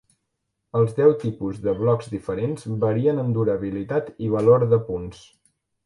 Els 0.79 0.95
deu 0.99 1.13
tipus 1.23 1.59
de 1.67 1.75
blocs 1.83 2.09
diferents 2.15 2.67
varien 2.87 3.25
en 3.27 3.31
durabilitat 3.39 4.13
i 4.29 4.35
valor 4.39 4.71
de 4.75 4.85
punts. 4.93 5.27